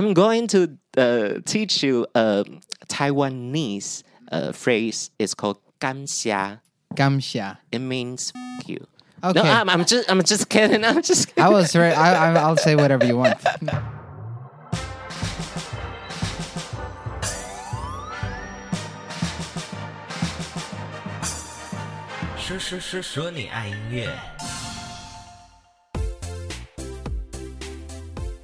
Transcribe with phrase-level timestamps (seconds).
[0.00, 2.44] I'm going to uh, teach you a
[2.88, 5.10] Taiwanese uh, phrase.
[5.18, 6.60] It's called 感谢.
[6.94, 7.58] Gamxia.
[7.70, 8.86] It means fuck you.
[9.22, 9.42] Okay.
[9.42, 10.84] No, I'm, I'm just I'm just kidding.
[10.84, 11.44] I'm just kidding.
[11.44, 11.96] I was right.
[11.96, 13.38] I, I, I'll say whatever you want.
[22.38, 24.39] 说说说说你爱音乐。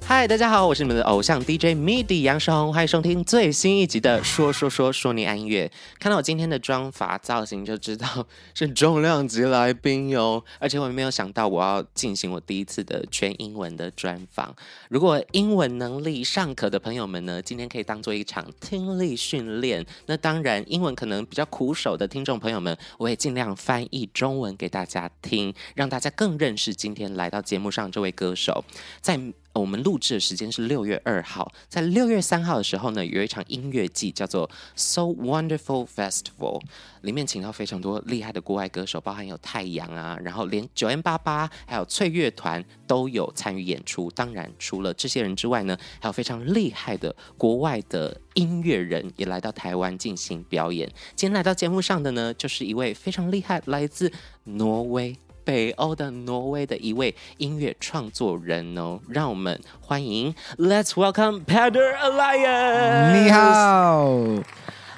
[0.08, 5.70] 嗨，大家好，我是你们的偶像 DJ MIDI 杨世宏，欢迎收听最新一集的《说说说说你爱音乐》。
[6.00, 10.42] 看到我今天的妆发造型，就知道是重量级来宾哟。
[10.58, 14.56] 而且我也没有想到我要进行我第一次的全英文的专访。
[14.88, 19.84] 如果英文能力尚可的朋友们呢，今天可以当做一场听力训练。
[20.06, 28.64] 那当然，英文可能比较苦手的听众朋友们，我也尽量翻译中文给大家听，让大家更认识今天来到节目上这位歌手。
[29.02, 29.20] 在
[29.54, 36.62] 我们录制的时间是六月二号，在六月三号的时候呢，有一场音乐季叫做 So Wonderful Festival，
[37.00, 44.08] 里面请到非常多厉害的国外歌手，包含有太阳啊，然后连九 N 八八还有翠乐团都有参与演出。
[44.12, 50.88] 当然，除了这些人之外呢，还有非常厉害的国外的音乐人也来到台湾进行表演。
[51.16, 54.12] 今天来到节目上的呢，就是一位非常厉害，来自
[54.44, 55.16] 挪威。
[55.48, 59.00] 北欧的挪威的一位音乐创作人哦。
[59.08, 61.96] 让我们欢迎，Let's welcome Peder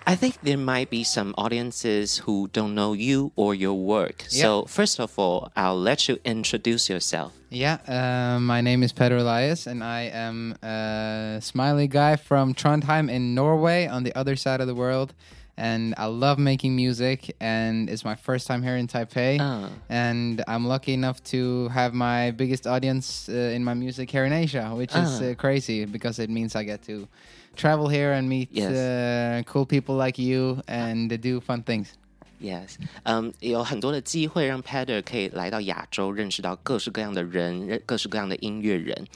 [0.05, 4.25] I think there might be some audiences who don't know you or your work.
[4.31, 4.42] Yep.
[4.42, 7.31] So, first of all, I'll let you introduce yourself.
[7.48, 13.09] Yeah, uh, my name is Peder Elias, and I am a smiley guy from Trondheim
[13.09, 15.14] in Norway on the other side of the world
[15.56, 17.34] and I love making music.
[17.41, 19.69] And it's my first time here in Taipei, oh.
[19.89, 24.33] and I'm lucky enough to have my biggest audience uh, in my music here in
[24.33, 25.03] Asia, which oh.
[25.03, 25.25] is ah.
[25.27, 27.09] uh, crazy because it means I get to
[27.57, 28.70] travel here and meet yes.
[28.70, 31.95] uh, cool people like you and do fun things.
[32.41, 39.07] Yes，嗯、um,，有很多的机会让 Peder 可以来到亚洲，认识到各式各样的人，各式各样的音乐人。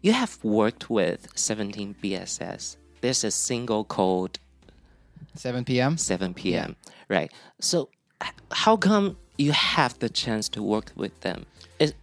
[0.00, 2.74] You have worked with Seventeen BSS.
[3.00, 4.40] There's a single called
[5.34, 5.96] 7 p.m.
[5.96, 6.76] 7 p.m.
[7.08, 7.30] Right.
[7.60, 7.88] So,
[8.50, 11.46] how come you have the chance to work with them?
[11.78, 11.94] Is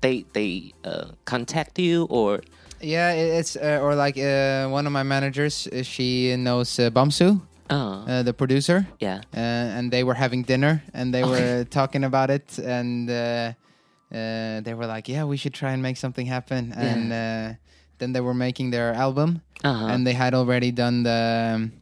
[0.00, 2.40] they they uh, contact you or
[2.80, 5.66] Yeah, it's uh, or like uh, one of my managers.
[5.68, 7.74] Uh, she knows uh, Bumzu, uh,
[8.08, 12.30] uh, the producer, yeah uh, and they were having dinner and they were talking about
[12.30, 13.52] it, and uh,
[14.12, 17.54] uh, they were like, "Yeah, we should try and make something happen." And uh,
[17.98, 19.86] then they were making their album, Uh-huh.
[19.92, 21.52] and they had already done the.
[21.54, 21.72] um,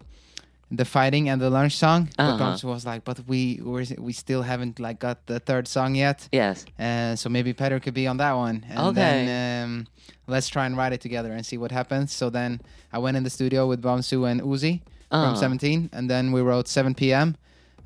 [0.70, 2.38] the fighting and the lunch song, but Uh-huh.
[2.44, 6.28] Bumzu was like, "But we we're, we still haven't like got the third song yet."
[6.32, 8.64] yes Uh, so maybe Peder could be on that one.
[8.70, 9.00] And Okay.
[9.00, 9.86] then um,
[10.26, 12.12] let's try and write it together and see what happens.
[12.12, 12.60] So then
[12.92, 14.80] I went in the studio with Bumzu and Woozi
[15.10, 15.36] from Uh.
[15.36, 17.36] 17, and then we wrote 7 p.m.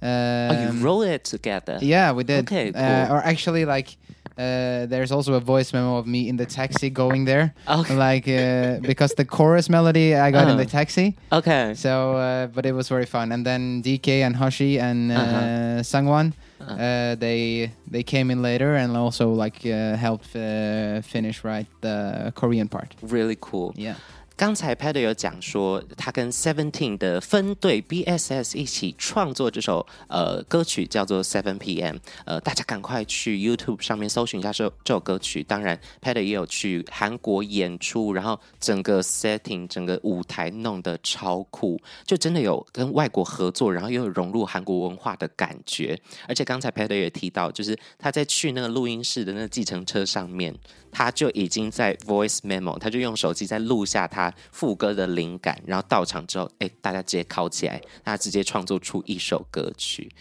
[0.02, 0.08] Um,
[0.50, 2.44] oh you wrote it together Yeah, we did.
[2.50, 3.14] Okay, Uh, cool.
[3.16, 3.96] or actually, like,
[4.38, 7.54] uh, there's also a voice memo of me in the taxi going there.
[7.68, 7.94] Okay.
[7.94, 10.78] Like, uh, because the chorus melody I got in the Uh-huh.
[10.78, 11.16] taxi.
[11.30, 13.32] okay So, uh, but it was very fun.
[13.32, 15.82] And then DK and Hoshi and uh, Uh-huh.
[15.82, 21.66] Seungkwan, uh, they they came in later and also like uh, helped uh, finish right
[21.80, 22.94] the Korean part.
[23.02, 23.96] really cool Yeah.
[24.42, 32.00] 刚才 Peter 有讲说，他跟 Seventeen 的分队 BSS 一起创作这首呃歌曲，叫做 Seven PM。
[32.24, 35.44] 呃，大家赶快去 YouTube 上面搜寻一下这首这首歌曲。
[35.44, 45.96] 当然，Peter 也有去韩国演出，然后整个 setting 整个舞台弄得超酷，就真的有跟外国合作，然后又有融入韩国文化的感觉。
[46.26, 50.52] 而且刚才 Peter 也提到，就是他在去那个录音室的那个计程车上面，
[50.90, 60.11] 他就已经在 voice memo，他就用手机在录下他副歌的灵感，然后到场之后，哎，大家直接考起来，他直接创作出一首歌曲。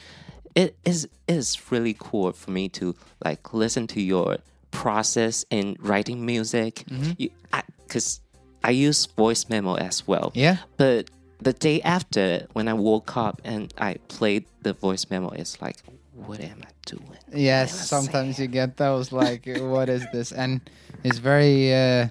[0.55, 4.39] It is it is really cool for me to like listen to your
[4.71, 6.85] process in writing music.
[7.19, 8.21] You, I, cause
[8.63, 10.33] I use voice memo as well.
[10.35, 10.57] Yeah.
[10.79, 11.11] But
[11.43, 15.77] the day after, when I woke up and I played the voice memo, it's like,
[16.15, 17.19] what am I doing?
[17.35, 17.73] Yes.
[17.73, 18.49] What am I Sometimes saying?
[18.49, 20.33] you get those like, what is this?
[20.33, 20.63] And
[21.05, 21.75] it's very.
[21.75, 22.09] Uh,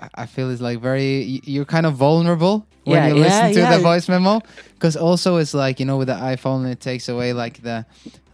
[0.00, 1.40] I- I feel it's like very.
[1.44, 3.76] You're kind of vulnerable when Yeah, you yeah, listen to yeah.
[3.76, 4.40] the voice memo,
[4.74, 7.84] because also it's like you know with the iPhone it takes away like the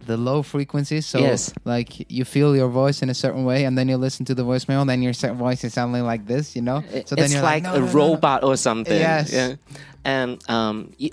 [0.05, 1.05] the low frequencies.
[1.05, 1.51] So Yes.
[1.65, 4.43] like you feel your voice in a certain way, and then you listen to the
[4.43, 6.55] voice memo, and then your voice is sounding like this.
[6.55, 6.83] You know.
[7.05, 8.99] So then it's you're like, "No, a no, no." robot or something.
[8.99, 9.31] Yes.
[9.33, 9.55] Yeah.
[10.03, 11.09] And um, you,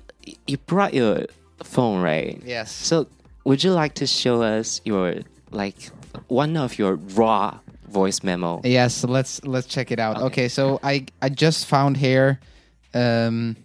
[0.47, 1.25] you brought your
[1.65, 2.41] phone, right?
[2.45, 2.71] Yes.
[2.71, 3.07] So
[3.45, 5.15] would you like to show us your
[5.51, 5.91] like
[6.29, 7.59] one of your raw
[7.93, 8.61] voice memo.
[8.65, 10.21] Yes, let's let's check it out.
[10.23, 12.41] Okay, so I I just found here,
[12.95, 13.57] um,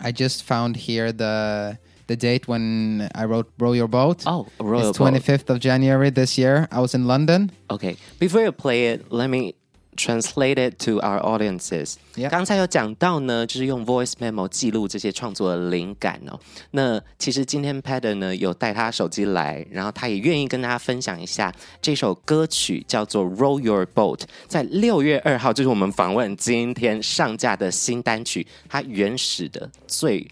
[0.00, 1.78] I just found here the
[2.08, 6.10] the date when I wrote "Row Your Boat." Oh, row it's twenty fifth of January
[6.10, 6.68] this year.
[6.70, 7.52] I was in London.
[7.70, 9.54] Okay, before you play it, let me
[10.00, 11.96] translate it to our audiences.
[12.30, 16.38] 刚才有讲到呢，就是用 voice memo 记录这些创作的灵感哦。
[16.70, 24.18] 那其实今天 Pader 呢有带他手机来，然后他也愿意跟大家分享一下这首歌曲叫做《Row Your Boat》，
[24.48, 30.26] 在六月二号，就是我们访问今天上架的新单曲，它原始的最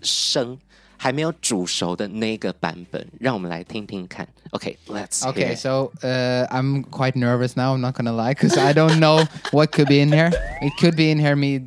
[0.00, 0.58] 生
[0.99, 4.27] 还没有煮熟的那个版本，让我们来听听看。
[4.51, 7.73] OK，let's、 Okay, so uh, I'm quite nervous now.
[7.75, 10.31] I'm not gonna lie because I don't know what could be in here.
[10.61, 11.59] It could be in here me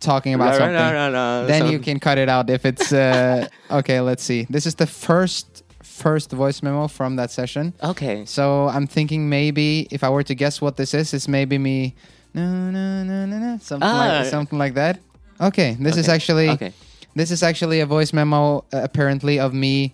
[0.00, 1.46] talking about something.
[1.46, 4.00] Then you can cut it out if it's uh, okay.
[4.00, 4.46] Let's see.
[4.50, 7.74] This is the first first voice memo from that session.
[7.80, 11.58] OK， So I'm thinking maybe if I were to guess what this is, it's maybe
[11.58, 11.94] me
[12.34, 14.18] no no no no no something Ah.
[14.22, 14.98] like something like that.
[15.40, 16.72] Okay, this is Okay, actually okay.
[17.17, 19.93] this is actually a voice memo uh, apparently of me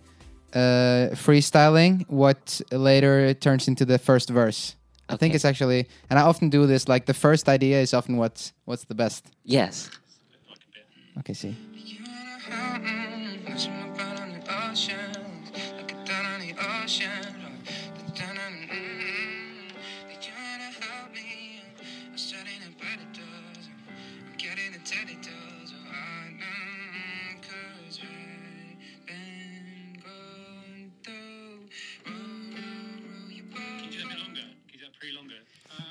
[0.54, 4.75] uh, freestyling what later turns into the first verse.
[5.10, 5.36] I think Okay.
[5.36, 6.88] it's actually, and I often do this.
[6.88, 9.25] Like the first idea is often what's what's the best.
[9.44, 9.90] Yes.
[11.20, 11.56] Okay, see.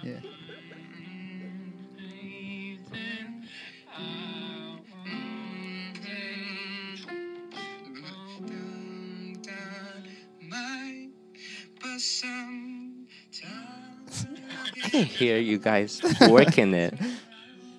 [0.03, 0.21] Yeah.
[14.85, 16.95] I can hear you guys working it.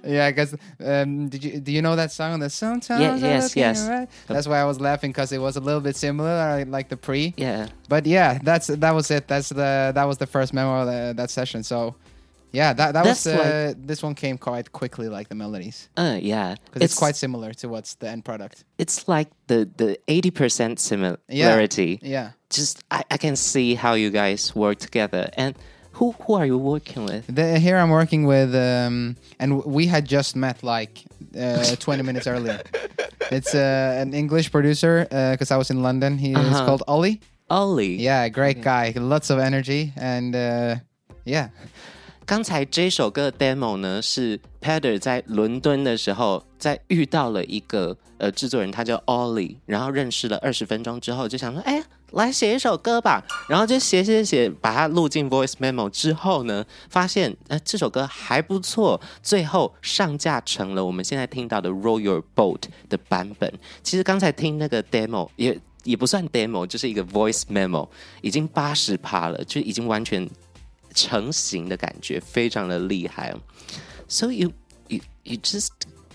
[0.06, 0.54] Yeah, because
[0.84, 2.38] um, did you do you know that song?
[2.42, 3.88] The sometimes Yeah, yes, yes.
[3.88, 4.08] eye?
[4.28, 6.98] That's why I was laughing because it was a little bit similar, uh, like the
[6.98, 7.34] pre.
[7.38, 7.70] Yeah.
[7.88, 9.30] But yeah, that's that was it.
[9.30, 11.64] That's the that was the first memo of that session.
[11.64, 11.96] So
[12.54, 16.56] yeah, that that was uh, this one came quite quickly, like the melodies, Uh, yeah.
[16.66, 18.64] because it's, quite similar to what's the end product.
[18.78, 22.00] It's like the the eighty percent similarity.
[22.02, 22.32] Yeah.
[22.50, 25.30] Just I, I can see how you guys work together.
[25.38, 25.56] And
[25.98, 27.24] who who are you working with?
[27.36, 31.04] The, here I'm working with, um, and we had just met like
[31.38, 32.62] uh, 20 minutes earlier.
[33.32, 36.18] It's uh, an English producer because I was in London.
[36.18, 36.66] He is Uh-huh.
[36.66, 37.20] called Ollie.
[37.50, 40.76] Ollie。Yeah, great guy, lots of energy, and uh,
[41.26, 41.50] yeah,
[42.26, 63.52] 刚才这首歌的 demo 呢，是 Pader 在伦敦的时候，在遇到了一个呃制作人，他叫 Ollie，然后认识了二十分钟之后，就想说，哎，来写一首歌吧，然后就写写写，把它录进 voice memo 之后呢，发现呃这首歌还不错，最后上架成了我们现在听到的 Roll Your Boat 的版本。
[63.84, 67.90] 其实刚才听那个 demo 也也不算 demo，就是一个 voice memo，
[68.22, 70.26] 已经八十趴了，就已经完全
[70.95, 73.41] 成型的感觉，非常的厉害哦。
[74.09, 74.53] So you
[74.89, 75.71] you you just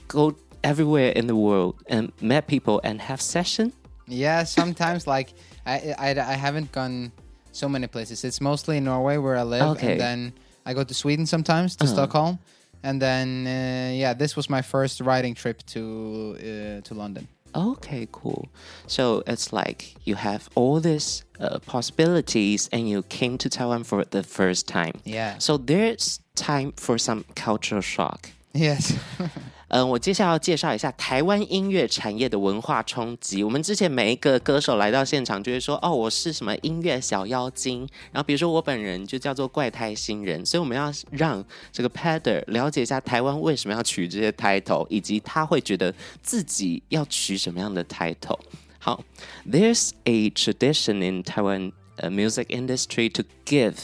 [0.08, 3.72] go everywhere in the world and met people and have session.
[4.08, 4.44] yeah.
[4.46, 5.34] Sometimes like
[5.66, 7.12] I, I I haven't gone
[7.52, 8.24] so many places.
[8.24, 9.92] It's mostly in Norway where I live, Okay.
[9.94, 10.34] and then
[10.66, 11.94] I go to Sweden sometimes to Uh-huh.
[11.94, 12.40] Stockholm,
[12.84, 17.28] and then uh, yeah, this was my first riding trip to uh, to London.
[17.55, 18.49] Okay, cool.
[18.87, 24.05] So it's like you have all these uh, possibilities and you came to Taiwan for
[24.05, 25.01] the first time.
[25.05, 25.39] Yeah.
[25.39, 28.31] So there's time for some cultural shock.
[28.53, 28.97] Yes.
[29.69, 33.45] 嗯、呃，我接下来要介绍一下台湾音乐产业的文化冲击。
[33.45, 48.39] 我们之前每一个歌手来到现场就会说，哦，我是什么音乐小妖精，然后比如说我本人就叫做怪胎新人，所以我们要让这个 Peder 了解一下台湾为什么要取这些 title，以及他会觉得自己要取什么样的 title。
[48.79, 49.05] 好
[49.47, 53.75] ，There's a tradition in Taiwan music industry to give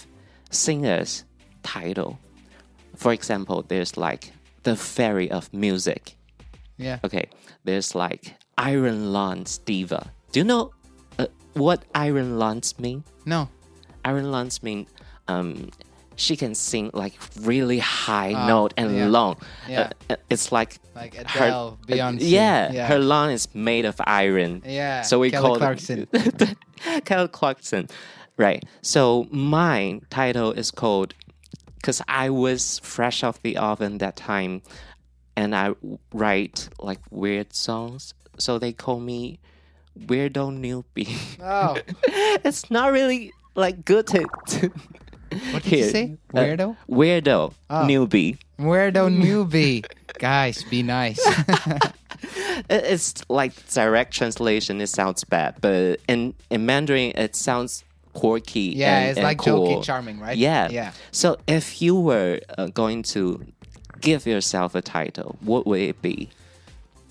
[0.50, 1.20] singers
[1.62, 2.16] title.
[2.96, 4.28] For example, there's like
[4.64, 6.16] the fairy of music.
[6.76, 6.98] yeah.
[7.04, 7.28] Okay,
[7.64, 10.10] there's like Iron Lance Diva.
[10.32, 10.72] Do you know
[11.18, 13.04] uh, what Iron Lance mean?
[13.24, 13.48] No.
[14.04, 14.86] Iron Lance mean
[15.28, 15.70] um,
[16.16, 19.06] she can sing like really high Ah, note and yeah.
[19.08, 19.36] long.
[19.68, 19.90] Yeah.
[20.10, 22.18] Uh, it's like Like her, Adele, Beyonce.
[22.20, 22.86] yeah, yeah.
[22.86, 24.62] her lung is made of iron.
[24.66, 26.06] Yeah, So we Kelly call Clarkson.
[27.04, 27.88] Kelly Clarkson.
[28.36, 28.64] Right.
[28.82, 31.14] So my title is called
[31.84, 34.62] because I was fresh off the oven that time
[35.36, 35.74] and I
[36.14, 38.14] write like weird songs.
[38.38, 39.38] So they call me
[39.98, 41.14] Weirdo Newbie.
[41.42, 41.76] Oh.
[42.42, 44.70] it's not really like good to, to
[45.50, 46.16] What did you say?
[46.32, 46.76] uh, Weirdo?
[46.88, 47.74] Weirdo Oh.
[47.86, 48.38] newbie.
[48.58, 49.84] Weirdo newbie.
[50.18, 51.20] Guys, be nice.
[52.70, 54.80] It's like direct translation.
[54.80, 57.84] It sounds bad, but in in Mandarin, it sounds
[58.14, 58.72] quirky.
[58.74, 59.66] yeah, and, it's and like cool.
[59.66, 60.36] joking, charming, right?
[60.36, 60.68] Yeah.
[60.70, 60.92] Yeah.
[61.10, 63.44] So if you were uh, going to
[64.00, 66.30] give yourself a title, what would it be?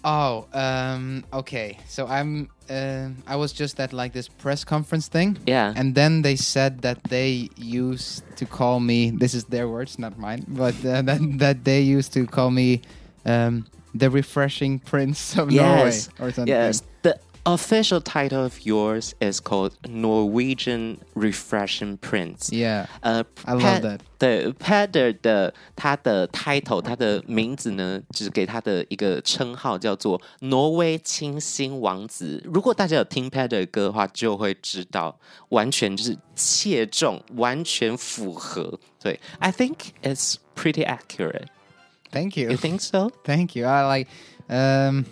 [0.05, 1.77] Oh, um, okay.
[1.88, 5.38] So I'm, uh, I was just at like this press conference thing.
[5.48, 5.74] Yeah.
[5.75, 9.12] And then they said that they used to call me.
[9.12, 10.43] This is their words, not mine.
[10.48, 12.81] But uh, that that they used to call me
[13.25, 16.10] um, the refreshing prince of Norway yes.
[16.19, 16.48] or something.
[16.48, 16.83] Yes
[17.44, 22.50] The official title of yours is called Norwegian Refreshing Prince.
[22.52, 22.87] Yeah.
[23.00, 24.00] 呃 I love Pad- that.
[24.18, 32.42] 对 Pader 的他的 title，他的名字呢，就是给他的一个称号叫做挪威清新王子。
[32.44, 38.78] 如果大家有听 Pader 的歌的话，就会知道，完全就是切中，完全符合。
[39.00, 41.46] 对，I think it's pretty accurate.
[42.12, 42.50] Thank you.
[42.50, 43.10] You think so?
[43.25, 43.66] Thank you.
[43.66, 44.10] I like.
[44.48, 45.04] Um,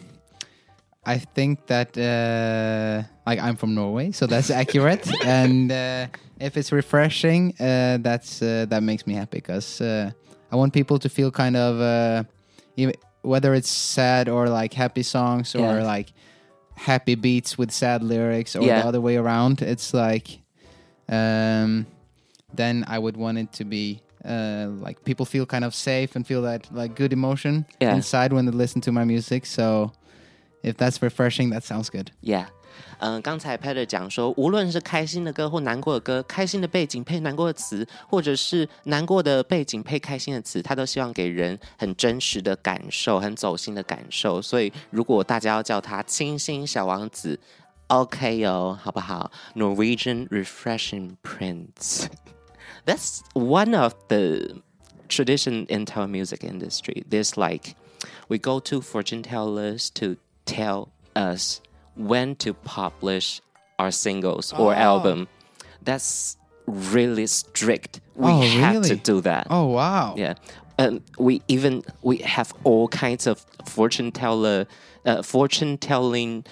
[1.03, 5.08] I think that uh, like I'm from Norway, so that's accurate.
[5.25, 6.08] and uh,
[6.39, 10.12] if it's refreshing, uh, that's uh, that makes me happy because uh,
[10.51, 12.24] I want people to feel kind of uh,
[12.77, 12.93] even,
[13.24, 15.84] whether it's sad or like happy songs or Yeah.
[15.84, 16.13] like
[16.75, 18.81] happy beats with sad lyrics or Yeah.
[18.81, 19.62] the other way around.
[19.63, 20.39] It's like
[21.10, 21.88] um,
[22.53, 26.27] then I would want it to be uh, like people feel kind of safe and
[26.27, 27.96] feel that like good emotion Yeah.
[27.96, 29.48] inside when they listen to my music.
[29.48, 29.93] So
[30.63, 32.11] if that's refreshing, that sounds good.
[32.21, 32.47] Yeah.
[32.99, 44.41] 嗯、呃，刚才 Peder 讲说，无论是开心的歌或难过的歌，开心的背景配难过的词，或者是难过的背景配开心的词，他都希望给人很真实的感受，很走心的感受。
[44.41, 47.39] 所以，如果大家要叫他“清新小王子
[47.87, 52.05] ”，OK 哦，好不好？Norwegian Refreshing Prince。
[52.85, 54.61] That's one of the
[55.09, 57.03] tradition in Thai music industry.
[57.09, 57.75] This like
[58.27, 61.62] we go to fortune tellers to tell us
[61.95, 63.41] when to publish
[63.79, 64.77] our singles or Oh.
[64.77, 65.27] album.
[65.83, 68.00] That's really strict.
[68.15, 69.48] We Oh, have to do that.
[69.50, 70.15] Oh wow!
[70.17, 70.36] Yeah.
[70.79, 74.67] Um, we even we have all kinds of fortune teller,
[75.05, 76.45] uh, fortune telling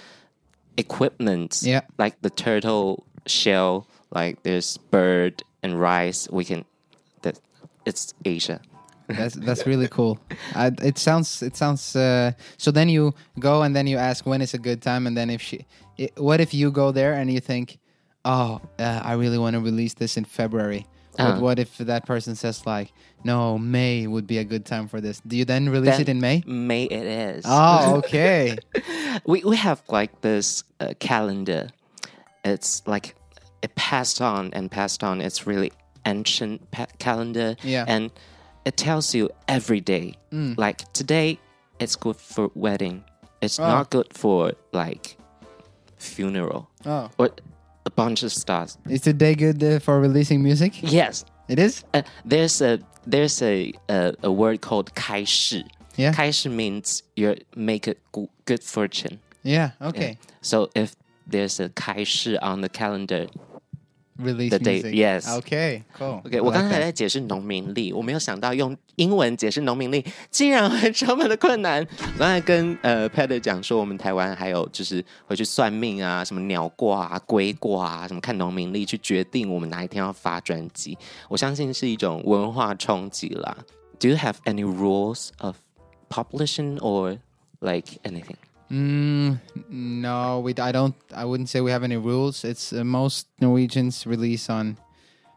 [0.77, 1.62] equipment.
[1.63, 1.81] Yeah.
[1.98, 6.27] Like the turtle shell, like there's bird and rice.
[6.31, 6.65] We can.
[7.22, 7.39] That
[7.86, 8.62] it's Asia.
[9.09, 10.19] That's that's really cool.
[10.55, 11.95] I, it sounds it sounds.
[11.95, 15.17] Uh, so then you go and then you ask when is a good time, and
[15.17, 15.65] then if she,
[15.99, 17.79] i what if you go there and you think,
[18.25, 20.85] oh, uh, I really want to release this in February.
[21.17, 21.41] But Uh-huh.
[21.41, 22.93] what if that person says like,
[23.25, 25.19] no, May would be a good time for this?
[25.27, 26.43] Do you then release Then it in May?
[26.47, 27.43] May it is.
[27.47, 28.55] Oh, okay.
[29.25, 31.69] we we have like this uh, calendar.
[32.45, 33.15] It's like
[33.61, 35.19] it passed on and passed on.
[35.19, 35.71] It's really
[36.05, 37.55] ancient pa- calendar.
[37.63, 37.83] Yeah.
[37.87, 38.11] And
[38.64, 40.14] it tells you every day.
[40.56, 41.38] Like today,
[41.78, 43.04] it's good for wedding.
[43.40, 43.66] It's Oh.
[43.66, 45.16] not good for like
[45.99, 47.30] funeral oh, or
[47.87, 48.76] a bunch of stuff.
[48.88, 50.73] is today good uh, for releasing music?
[50.82, 51.25] Yes.
[51.49, 51.84] It is.
[51.92, 55.64] Uh, there's a there's a, a a word called 开市.
[55.96, 56.12] Yeah.
[56.12, 59.18] 开市 means you make a good, good fortune.
[59.42, 59.73] Yeah.
[59.80, 60.16] Okay.
[60.40, 60.94] So if
[61.30, 63.26] there's a 开市 on the calendar,
[64.21, 65.25] Release the date, yes.
[65.39, 66.21] Okay, cool.
[66.23, 71.88] Okay, 我刚才在解释农民历，我没有想到用英文解释农民历竟然会这么的困难。
[72.17, 80.97] 刚才跟呃 Pat 讲说，我们台湾还有就是回去算命啊，什么鸟卦啊、龟卦啊，什么看农民历去决定我们哪一天要发专辑，
[81.29, 83.55] 我相信是一种文化冲击啦。
[83.99, 85.55] Do you have any rules of
[86.09, 87.19] publishing or
[87.61, 88.35] like anything?
[88.71, 90.53] Mm, no, we.
[90.55, 90.95] I don't.
[91.15, 92.43] I wouldn't say we have any rules.
[92.43, 94.77] It's uh, most Norwegians release on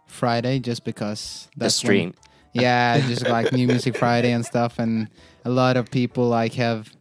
[0.07, 2.15] Friday just because The stream.
[2.53, 5.09] When, yeah, just like New Music Friday and stuff, and
[5.45, 6.93] a lot of people like have.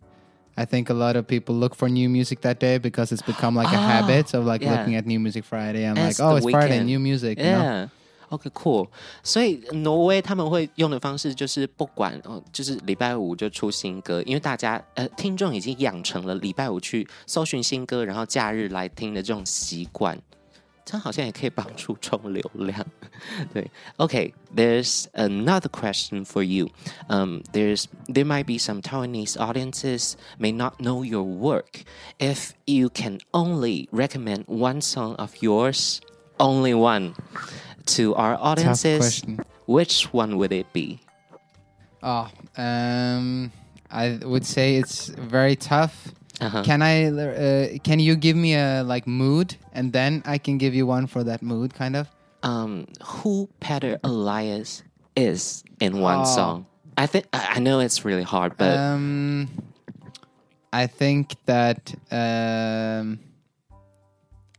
[0.57, 3.55] I think a lot of people look for new music that day because it's become
[3.55, 4.77] like a Oh, habit of like yeah.
[4.77, 6.85] looking at New Music Friday and As like, oh, it's Friday, weekend.
[6.88, 7.38] new music.
[7.39, 7.89] you know?
[8.30, 8.30] Yeah.
[8.30, 8.88] OK, cool.
[9.23, 20.18] 所以挪威他们会用的方式就是不管哦，就是礼拜五就出新歌，因为大家呃听众已经养成了礼拜五去搜寻新歌，然后假日来听的这种习惯，
[20.85, 22.85] 这样好像也可以帮助冲流量。
[23.54, 26.68] 对，OK, there's another question for you.
[27.08, 31.85] Um, there's there might be some Taiwanese audiences may not know your work.
[32.18, 36.00] If you can only recommend one song of yours,
[36.38, 37.14] only one,
[37.88, 39.39] to our audiences, question.
[39.65, 41.00] which one would it be?
[42.03, 43.51] Oh, um,
[43.89, 46.07] I would say it's very tough.
[46.39, 46.63] Uh-huh.
[46.63, 47.05] Can I?
[47.05, 51.05] Uh, can you give me a like mood, and then I can give you one
[51.07, 52.07] for that mood, kind of?
[52.43, 54.81] um, who Peder Elias
[55.15, 56.23] is in one Oh.
[56.25, 56.65] song.
[56.97, 59.47] I think I know it's really hard, but um,
[60.73, 63.19] I think that um,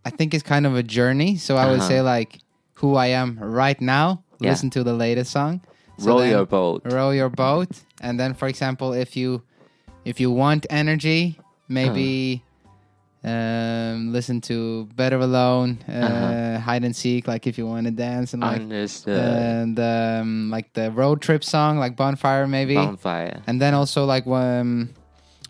[0.04, 1.36] I think it's kind of a journey.
[1.36, 1.88] So I would Uh-huh.
[1.88, 2.38] say like
[2.82, 4.22] who I am right now.
[4.40, 4.50] Yeah.
[4.50, 5.60] Listen to the latest song.
[5.98, 6.82] So roll your boat.
[6.84, 7.70] row your boat
[8.00, 9.42] and then for example if you
[10.04, 12.42] if you want energy maybe
[13.24, 16.58] um listen to better alone uh, Uh-huh.
[16.58, 19.14] hide and seek like if you want to dance and like Understood.
[19.16, 23.40] and um like the road trip song like bonfire maybe Bonfire.
[23.46, 24.90] and then also like um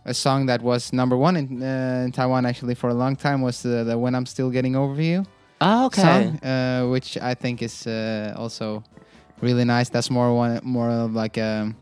[0.04, 3.40] a song that was number one in, uh, in Taiwan actually for a long time
[3.40, 5.24] was the, the When I'm Still Getting Over You
[5.62, 6.02] Oh, okay.
[6.02, 8.82] song, uh, which I think is uh, also
[9.40, 9.88] really nice.
[9.90, 11.72] That's more one more of like a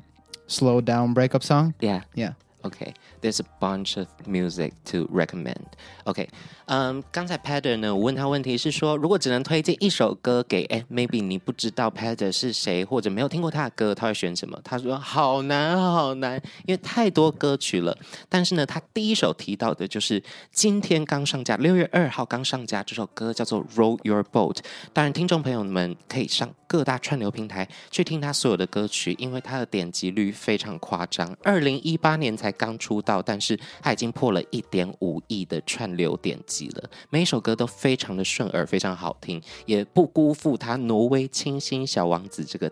[0.47, 1.75] slow down breakup song.
[1.81, 2.03] Yeah.
[2.15, 2.35] Yeah.
[2.63, 5.65] Okay, there's a bunch of music to recommend.
[6.05, 6.29] OK，
[6.67, 14.61] 嗯、刚才 Peter 呢我问他问题是说，如果只能推荐一首歌给哎，maybe 你不知道 Peter 是谁，或者没有听过他的歌，他会选什么？
[14.63, 16.37] 他说好难好难，
[16.67, 17.97] 因为太多歌曲了。
[18.29, 24.57] 但是呢，他第一首提到的就是今天刚上架，六月二号刚上架这首歌叫做《Roll Your Boat》。
[24.93, 31.35] 当然，听众朋友们可以上各大串流平台去听他所有的歌曲，因为他的点击率非常夸张。
[31.43, 36.91] 二零一八年才才刚出道，但是他已经破了一点五亿的串流点击了。
[37.09, 42.71] 每一首歌都非常的顺耳，非常好听，也不辜负他挪威清新小王子这个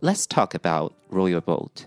[0.00, 1.86] let's talk about Row Your Boat.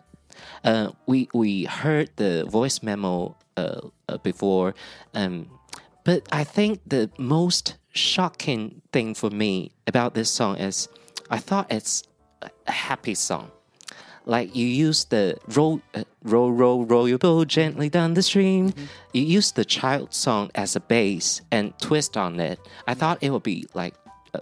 [0.64, 4.74] Uh, we we heard the voice memo uh, uh, before,
[5.14, 5.46] um,
[6.04, 10.90] but I think the most shocking thing for me about this song is
[11.30, 12.04] I thought it's
[12.42, 13.52] a happy song.
[14.28, 18.74] Like you use the roll, uh, roll, roll, roll your boat gently down the stream.
[19.14, 22.60] You use the child song as a bass and twist on it.
[22.86, 23.94] I thought it would be like
[24.36, 24.40] uh,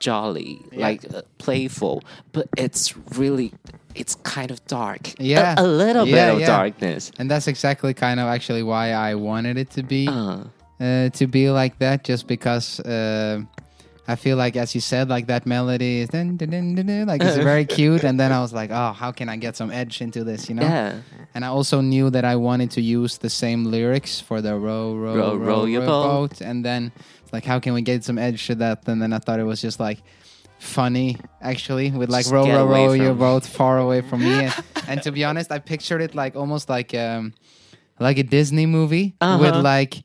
[0.00, 2.02] jolly, like uh, playful,
[2.32, 3.52] but it's really,
[3.94, 5.14] it's kind of dark.
[5.20, 5.54] Yeah.
[5.56, 6.46] a, little Yeah, bit of yeah.
[6.48, 7.12] darkness.
[7.20, 10.44] And that's exactly kind of actually why I wanted it to be Uh,
[10.80, 12.80] uh, to be like that, just because.
[14.10, 17.22] I feel like, as you said, like that melody is dun, dun, dun, dun, like
[17.22, 20.00] it's very cute, and then I was like, oh, how can I get some edge
[20.00, 20.62] into this, you know?
[20.62, 21.00] yeah.
[21.34, 24.94] And I also knew that I wanted to use the same lyrics for the row,
[24.96, 25.86] row, Row, row, row your row
[26.26, 26.40] boat.
[26.40, 26.90] And then,
[27.34, 28.88] like, how can we get some edge to that?
[28.88, 30.00] And then I thought it was just like
[30.58, 34.44] funny, actually, with like Just row, row, row your boat far away from me.
[34.44, 34.54] and,
[34.88, 37.34] and to be honest, I pictured it like almost like um,
[38.00, 39.60] like a Disney movie with Uh-huh.
[39.62, 40.02] like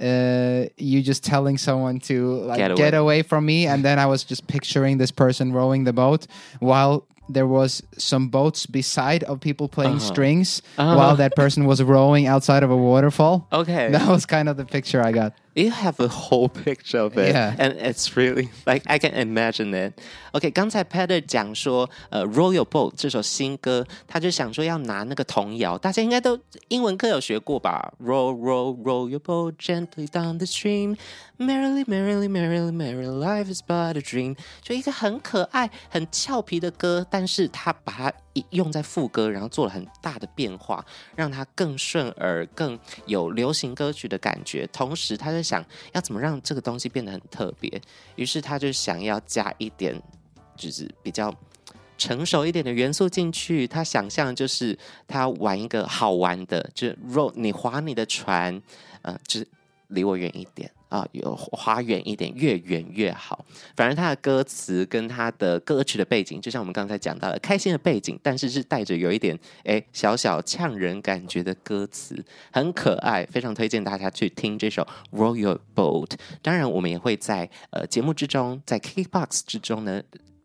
[0.00, 3.18] uh you just telling someone to like Get get away.
[3.18, 3.22] away.
[3.22, 6.26] from me and then i was just picturing this person rowing the boat
[6.60, 10.12] while there was some boats beside of people playing Uh-huh.
[10.12, 10.96] strings Uh-huh.
[10.96, 13.90] while that person was rowing outside of a waterfall Okay.
[13.96, 17.34] that was kind of the picture i got you have a whole picture of it,
[17.34, 17.54] yeah.
[17.58, 19.94] and it's really like I can imagine it.
[20.32, 26.38] OK，刚才 Peder 讲说，呃，《Row Your Boat》这首新歌，他就想说要拿那个童谣，大家应该都
[26.68, 30.96] 英文课有学过吧？Roll, roll, roll your boat gently down the stream,
[31.38, 34.36] merrily, merrily, merrily, merrily, life is but a dream。
[34.60, 38.12] 就一个很可爱、很俏皮的歌，但是他把它
[38.50, 44.66] 用在副歌，然后做了很大的变化，让它更顺耳、更有流行歌曲的感觉。
[44.72, 47.80] 同时，他就想要怎么让这个东西变得很特别，
[48.16, 50.00] 于是他就想要加一点，
[50.56, 51.34] 就是比较
[51.96, 53.66] 成熟一点的元素进去。
[53.66, 58.60] 他想象就是他玩一个好玩的，就是若你划你的船，
[59.02, 59.48] 呃，就是
[59.88, 60.70] 离我远一点。
[60.90, 63.44] 啊，有划远一点，越远越好。
[63.74, 74.86] 反正他的歌词跟他的歌曲的背景，就像我们刚才讲到的，开心的背景，但是是带着有一点哎小小呛人感觉的歌词，很可爱，非常推荐大家去听这首
[75.18, 76.06] 《Roll Your Boat》。
[76.40, 80.00] 当然，我们也会在呃节目之中，在 Kickbox 之中呢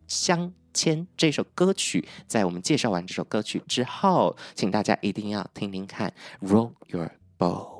[0.08, 2.08] 镶嵌这首歌曲。
[2.26, 6.12] 在我们介绍完这首歌曲之后，请大家一定要听听看
[6.48, 7.76] 《Roll Your Boat》。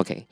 [0.00, 0.26] Okay,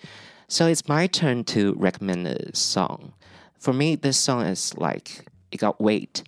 [0.48, 3.12] so it's my turn to recommend a song.
[3.59, 6.22] For me, this song is like it got weight.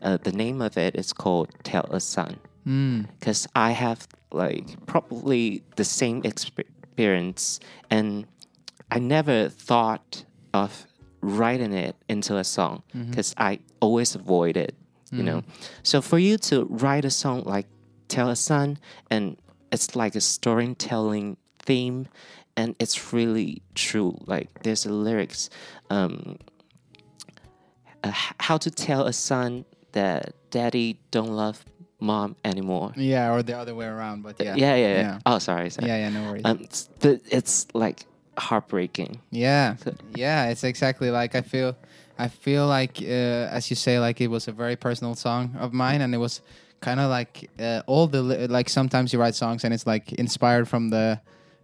[0.00, 3.06] Uh, the name of it is called "Tell a Son" mm.
[3.18, 7.58] because I have like probably the same experience,
[7.90, 8.26] and
[8.92, 10.86] I never thought of
[11.20, 14.76] writing it into a song because I always avoid it.
[15.10, 15.42] You know,
[15.82, 17.66] so for you to write a song like
[18.06, 18.78] "Tell a Son"
[19.10, 19.36] and
[19.72, 22.08] it's like a storytelling theme
[22.56, 25.50] and it's really true like there's a lyrics
[25.90, 26.38] um
[28.04, 31.64] uh, how to tell a son that daddy don't love
[32.00, 35.00] mom anymore yeah or the other way around but yeah yeah yeah, yeah.
[35.00, 38.06] yeah oh sorry sorry yeah, yeah no worries um it's, it's like
[38.38, 39.20] heartbreaking.
[39.30, 39.76] Yeah,
[40.14, 41.76] yeah, it's exactly like I feel.
[42.18, 45.72] I feel like, uh, as you say, like it was a very personal song of
[45.72, 46.40] mine, and it was
[46.80, 50.12] kind of like uh, all the li- like sometimes you write songs and it's like
[50.14, 51.20] inspired from the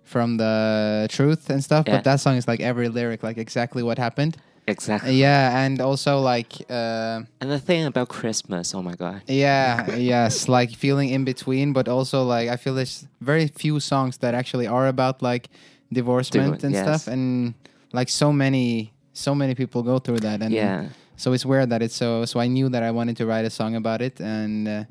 [0.09, 1.97] from the truth and stuff, Yeah.
[1.97, 4.37] but that song is like every lyric, like exactly what happened.
[4.67, 5.15] Exactly.
[5.17, 6.53] Yeah, and also like.
[6.69, 9.21] Uh, And the thing about Christmas, oh my god.
[9.27, 14.19] yeah, yes, like feeling in between, but also like I feel there's very few songs
[14.19, 15.49] that actually are about like
[15.93, 16.85] divorcement Divorce, and yes.
[16.85, 17.55] stuff, and
[17.93, 20.89] like so many, so many people go through that, and Yeah.
[21.17, 22.25] so it's weird that it's so.
[22.27, 24.85] So I knew that I wanted to write a song about it, and uh,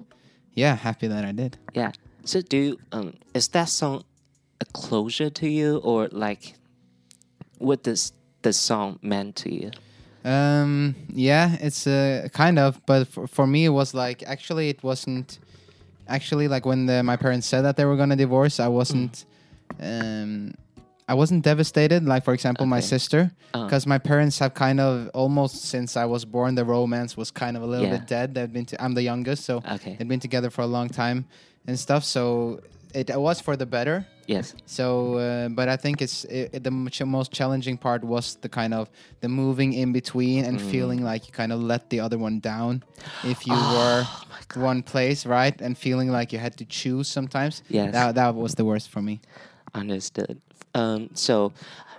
[0.55, 1.57] yeah, happy that I did.
[1.75, 1.91] Yeah.
[2.25, 4.03] So do you, um is that song
[4.61, 6.53] a closure to you or like
[7.59, 9.71] what does the song meant to you?
[10.23, 14.83] Um, yeah, it's uh, kind of, but for, for me, it was like actually, it
[14.83, 15.39] wasn't
[16.07, 18.59] actually like when the, my parents said that they were gonna divorce.
[18.59, 19.25] I wasn't,
[19.79, 20.53] um,
[21.07, 22.03] I wasn't devastated.
[22.05, 22.87] Like for example, my Okay.
[22.87, 27.15] sister, Uh, because my parents have kind of almost since I was born, the romance
[27.15, 27.97] was kind of a little Yeah.
[27.97, 28.35] bit dead.
[28.35, 29.95] They've been, to, I'm the youngest, so okay.
[29.97, 31.25] they've been together for a long time
[31.65, 32.03] and stuff.
[32.03, 32.59] So
[32.93, 34.05] it was for the better.
[34.27, 34.53] Yes.
[34.65, 38.89] So, uh, but I think it's it, the most challenging part was the kind of
[39.21, 40.69] the moving in between and Mm.
[40.71, 42.83] feeling like you kind of let the other one down
[43.23, 44.05] if you Oh were
[44.55, 45.61] one place, right?
[45.61, 47.63] And feeling like you had to choose sometimes.
[47.69, 47.93] Yes.
[47.93, 49.19] That that was the worst for me.
[49.73, 50.41] Understood.
[50.79, 51.51] 嗯 so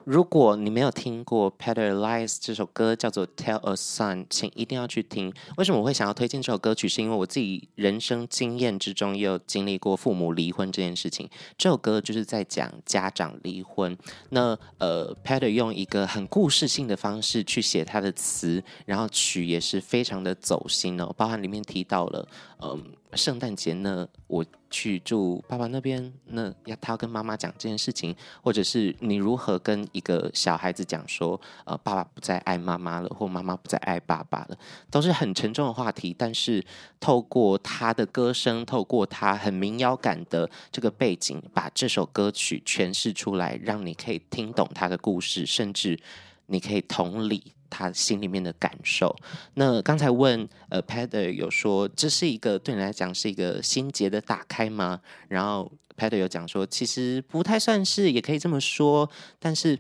[0.04, 5.30] 如果你没有听过 Peter Lies 这首歌叫做 Tell a Son，请一定要去听。
[5.58, 6.88] 为什么我会想要推荐这首歌曲？
[6.88, 11.28] 是因为我自己人生经验之中也有经历过父母离婚这件事情。
[11.58, 13.94] 这首歌就是在讲家长离婚。
[14.30, 22.26] 那呃，Peter 用一个很故事性的方式去写他的词，然后曲也是非常的走心哦，包含里面提到了，
[22.60, 34.58] 嗯，圣诞节呢，我去住爸爸那边，那要他要跟妈妈讲这件事情，或者是你如何跟一个小孩子讲说，呃，爸爸不再爱妈妈了，或妈妈不再爱爸爸了，
[34.90, 36.14] 都是很沉重的话题。
[36.18, 36.64] 但是
[36.98, 45.98] 透过他的歌声，透过他很民谣感的这个背景，把这首歌曲诠释出来，让你可以听懂他的故事，甚至
[46.48, 49.14] 你可以同理他心里面的感受。
[49.54, 55.00] 那刚才问呃 Peter 有说，这是一个对你来讲是一个心结的打开吗？
[55.28, 59.78] 然后 Peter 有讲说，其实不太算是，也可以这么说，但是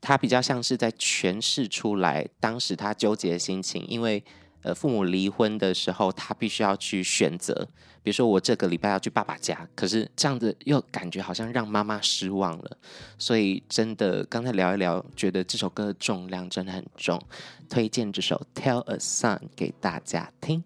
[0.00, 4.24] 他比较像是在诠释出来当时他纠结的心情，因为
[4.62, 7.68] 呃父母离婚的时候，他必须要去选择。
[8.02, 12.78] 比如说，我这个礼拜要去爸爸家，可是这样子又感觉好像让妈妈失望了，
[13.18, 17.20] 所以真的刚才聊一聊，觉得这首歌的重量真的很重，
[17.68, 20.64] 推荐这首《Tell a Son》给大家听。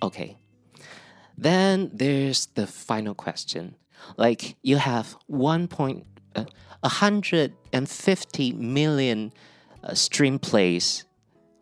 [0.00, 0.36] OK。
[1.40, 3.74] Then there's the final question.
[4.16, 6.46] Like you have one point, uh,
[6.82, 9.30] 150 million
[9.94, 11.02] stream plays,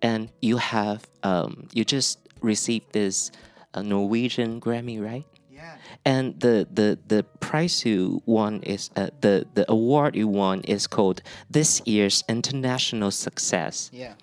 [0.02, 3.30] and you have um, you just received this
[3.74, 5.24] uh, Norwegian Grammy, right?
[5.50, 5.76] Yeah.
[6.04, 10.86] And the the the prize you won is uh, the the award you won is
[10.86, 14.14] called this year's international success Yeah.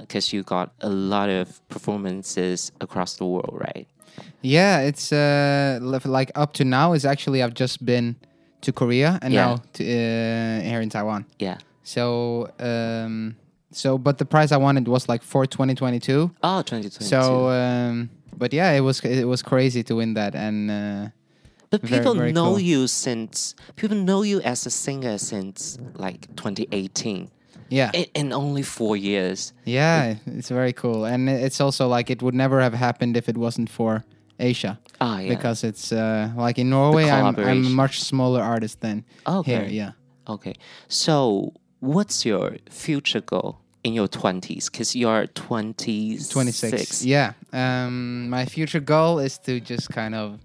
[0.00, 3.86] because you got a lot of performances across the world, right?
[4.42, 8.16] Yeah, it's uh like up to now is actually I've just been
[8.60, 9.46] to Korea and Yeah.
[9.46, 11.24] now to, uh, here in Taiwan.
[11.38, 11.58] Yeah.
[11.82, 13.36] So um
[13.70, 16.30] so but the prize I wanted was like for 2022.
[16.42, 17.04] Oh, 2022.
[17.04, 21.08] So um but yeah, it was it was crazy to win that and uh
[21.70, 22.60] but very- people very know cool.
[22.60, 27.30] you since people know you as a singer since like 2018
[27.68, 27.90] yeah.
[27.92, 29.52] in, in only four years.
[29.64, 31.04] Yeah, it's very cool.
[31.04, 34.04] And it's also like it would never have happened if it wasn't for
[34.38, 34.78] Asia.
[35.00, 35.28] Ah, yeah.
[35.34, 39.50] Because it's uh, like in Norway, I'm, I'm a much smaller artist than okay.
[39.50, 39.68] here.
[39.68, 39.92] Yeah.
[40.28, 40.54] Okay.
[40.88, 44.70] So, what's your future goal in your 20s?
[44.70, 46.28] Because you're 26.
[46.28, 47.04] 26.
[47.04, 47.32] Yeah.
[47.52, 50.38] Um, my future goal is to just kind of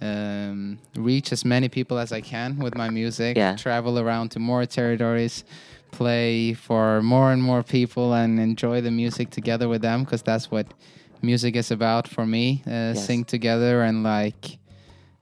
[0.00, 3.56] um, reach as many people as I can with my music, Yeah.
[3.56, 5.44] travel around to more territories,
[5.92, 10.50] play for more and more people, and enjoy the music together with them because that's
[10.50, 10.66] what
[11.22, 12.62] music is about for me.
[12.66, 13.06] Uh, Yes.
[13.06, 14.58] Sing together and like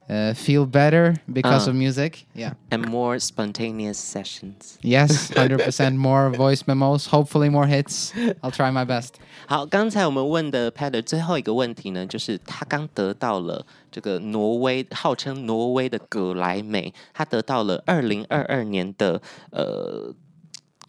[0.08, 1.70] uh, feel better because Ah.
[1.70, 2.24] of music.
[2.34, 2.54] Yeah.
[2.70, 4.78] And more spontaneous sessions.
[4.82, 8.12] Yes, 100% more voice memos, hopefully more hits.
[8.42, 9.14] I'll try my best.
[9.46, 20.14] 好，刚才我们问的 Pad 的最后一个问题呢，就是他刚得到了这个挪威号称挪威的葛莱美，他得到了二零二二年的呃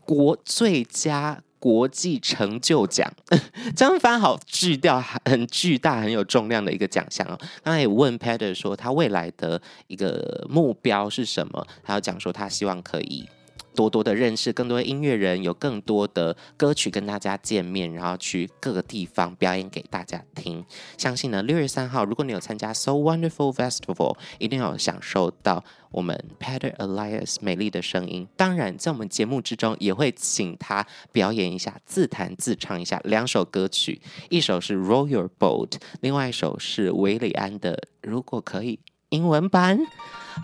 [0.06, 3.11] 国最佳 国际成就奖，
[3.75, 7.39] 这样翻好巨掉，很巨大、很有重量的一个奖项哦。
[7.63, 13.27] 刚才也问 Peter 说他未来的一个目标是什么，他要讲说他希望可以。
[13.75, 20.65] 多多的认识更多音乐人，有更多的歌曲跟大家见面，然后去各个地方表演给大家听。
[20.97, 28.27] 相信呢，六月三号，如果你有参加 So Wonderful Festival，一定要享受到我们 Peter Elias 美丽的声音。
[28.37, 38.79] 当然，在我们节目之中，也会请他表演一下，自弹自唱一下两首歌曲，一首是 Roll Your Boat，另外一首是韦礼安的如果可以。
[39.15, 39.79] 英文版，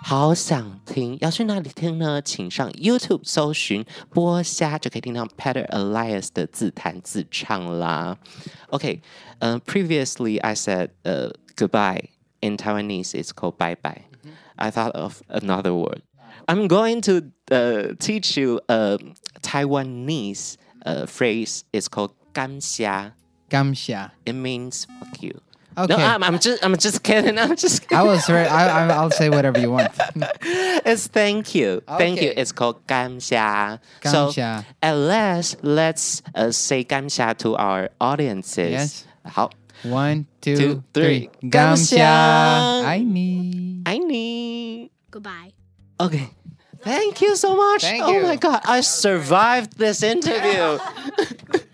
[0.01, 1.19] 好想听！
[1.21, 2.23] 要去哪里听呢？
[2.23, 8.17] 请上 YouTube 搜寻“播虾”，就可以听到 Peder Elias 的自弹自唱啦。
[8.69, 9.03] OK，
[9.41, 12.05] 嗯、uh,，Previously um, I said 呃、uh, goodbye
[12.41, 14.03] in Taiwanese it's called bye bye.
[14.55, 16.03] I thought of another word.
[16.47, 18.99] I'm going to uh, teach you a
[19.43, 20.57] Taiwanese
[20.87, 21.65] uh, phrase.
[21.73, 23.15] It's called 感谢.
[23.49, 24.11] 感谢.
[24.25, 25.41] It means fuck you.
[25.79, 25.97] Okay.
[25.97, 27.39] No, I'm, I'm, just I'm just kidding.
[27.43, 27.83] I'm just.
[27.83, 27.99] Kidding.
[27.99, 28.51] I was right.
[28.51, 29.93] I, I'll say whatever you want.
[30.43, 31.99] it's thank you, okay.
[31.99, 32.33] thank you.
[32.37, 33.79] It's called gamxia.
[34.05, 34.33] So
[34.83, 38.73] at last, let's uh, say gamxia to our audiences.
[38.73, 39.07] Yes.
[39.25, 39.51] 好。
[39.83, 41.31] One, two, two three.
[41.43, 42.85] Gamxia.
[42.85, 43.83] I need.
[43.87, 44.91] I need.
[45.11, 45.53] Goodbye.
[45.99, 46.31] Okay.
[46.83, 47.83] Thank you so much.
[47.83, 48.23] Thank oh you.
[48.23, 50.79] my god, I survived this interview.